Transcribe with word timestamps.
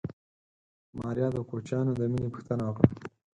ماريا 0.99 1.27
د 1.33 1.37
کوچيانو 1.49 1.91
د 1.99 2.01
مېنې 2.11 2.29
پوښتنه 2.33 2.63
وکړه. 2.65 2.87